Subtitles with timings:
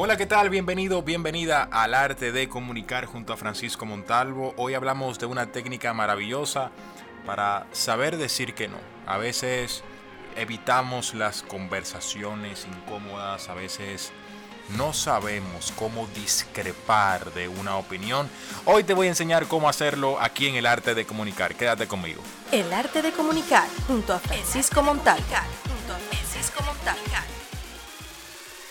[0.00, 0.48] Hola, ¿qué tal?
[0.48, 4.54] Bienvenido, bienvenida al arte de comunicar junto a Francisco Montalvo.
[4.56, 6.70] Hoy hablamos de una técnica maravillosa
[7.26, 8.76] para saber decir que no.
[9.06, 9.82] A veces
[10.36, 14.12] evitamos las conversaciones incómodas, a veces
[14.76, 18.30] no sabemos cómo discrepar de una opinión.
[18.66, 21.56] Hoy te voy a enseñar cómo hacerlo aquí en el arte de comunicar.
[21.56, 22.22] Quédate conmigo.
[22.52, 25.24] El arte de comunicar junto a Francisco Montalvo.
[25.66, 27.37] Junto a Francisco Montalvo.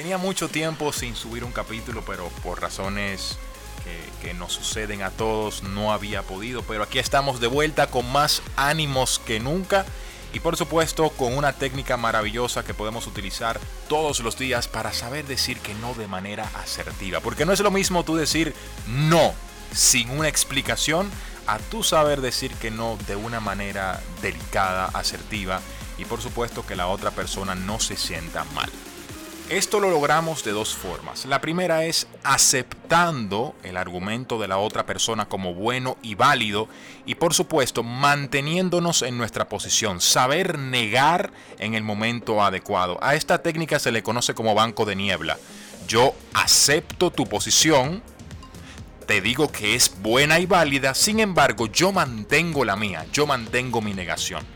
[0.00, 3.36] Tenía mucho tiempo sin subir un capítulo, pero por razones
[3.84, 6.62] que, que, nos suceden a todos no había podido.
[6.62, 9.84] Pero aquí estamos de vuelta con más ánimos que nunca.
[10.32, 13.60] Y por supuesto con una técnica maravillosa que podemos utilizar
[13.90, 17.20] todos los días para saber decir que no de manera asertiva.
[17.20, 18.54] Porque no es lo mismo tú decir
[18.86, 19.34] no
[19.70, 21.10] sin una explicación
[21.46, 25.60] a tú saber decir que no de una manera delicada, asertiva
[25.98, 28.70] y por supuesto que la otra persona no se sienta mal.
[29.50, 31.24] Esto lo logramos de dos formas.
[31.24, 36.68] La primera es aceptando el argumento de la otra persona como bueno y válido
[37.04, 43.00] y por supuesto manteniéndonos en nuestra posición, saber negar en el momento adecuado.
[43.02, 45.36] A esta técnica se le conoce como banco de niebla.
[45.88, 48.04] Yo acepto tu posición,
[49.08, 53.82] te digo que es buena y válida, sin embargo yo mantengo la mía, yo mantengo
[53.82, 54.46] mi negación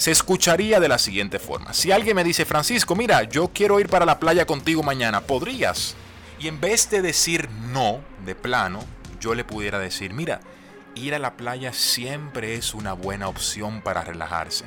[0.00, 1.74] se escucharía de la siguiente forma.
[1.74, 5.94] Si alguien me dice, Francisco, mira, yo quiero ir para la playa contigo mañana, ¿podrías?
[6.38, 8.82] Y en vez de decir no, de plano,
[9.20, 10.40] yo le pudiera decir, mira,
[10.94, 14.64] ir a la playa siempre es una buena opción para relajarse.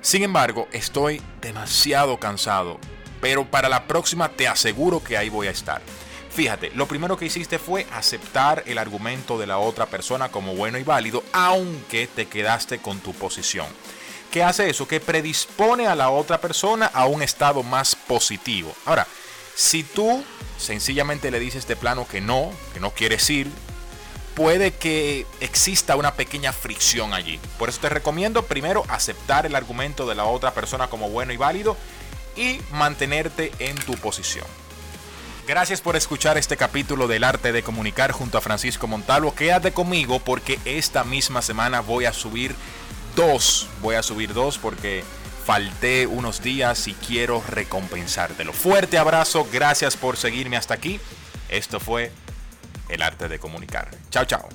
[0.00, 2.80] Sin embargo, estoy demasiado cansado,
[3.20, 5.82] pero para la próxima te aseguro que ahí voy a estar.
[6.30, 10.78] Fíjate, lo primero que hiciste fue aceptar el argumento de la otra persona como bueno
[10.78, 13.66] y válido, aunque te quedaste con tu posición.
[14.34, 14.88] ¿Qué hace eso?
[14.88, 18.74] Que predispone a la otra persona a un estado más positivo.
[18.84, 19.06] Ahora,
[19.54, 20.24] si tú
[20.58, 23.48] sencillamente le dices de plano que no, que no quieres ir,
[24.34, 27.38] puede que exista una pequeña fricción allí.
[27.60, 31.36] Por eso te recomiendo primero aceptar el argumento de la otra persona como bueno y
[31.36, 31.76] válido
[32.34, 34.46] y mantenerte en tu posición.
[35.46, 39.32] Gracias por escuchar este capítulo del arte de comunicar junto a Francisco Montalvo.
[39.32, 42.56] Quédate conmigo porque esta misma semana voy a subir
[43.14, 43.68] dos.
[43.80, 45.04] Voy a subir dos porque
[45.44, 48.52] falté unos días y quiero recompensártelo.
[48.52, 51.00] Fuerte abrazo, gracias por seguirme hasta aquí.
[51.48, 52.10] Esto fue
[52.88, 53.90] El Arte de Comunicar.
[54.10, 54.48] Chao, chao.